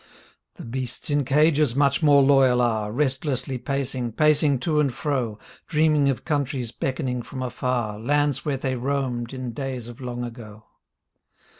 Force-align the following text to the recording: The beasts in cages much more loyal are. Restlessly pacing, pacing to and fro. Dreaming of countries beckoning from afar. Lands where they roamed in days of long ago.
The 0.55 0.65
beasts 0.65 1.11
in 1.11 1.23
cages 1.25 1.75
much 1.75 2.01
more 2.01 2.23
loyal 2.23 2.59
are. 2.59 2.91
Restlessly 2.91 3.59
pacing, 3.59 4.13
pacing 4.13 4.57
to 4.61 4.79
and 4.79 4.91
fro. 4.91 5.37
Dreaming 5.67 6.09
of 6.09 6.25
countries 6.25 6.71
beckoning 6.71 7.21
from 7.21 7.43
afar. 7.43 7.99
Lands 7.99 8.43
where 8.43 8.57
they 8.57 8.75
roamed 8.75 9.31
in 9.31 9.51
days 9.53 9.87
of 9.87 10.01
long 10.01 10.23
ago. 10.23 10.63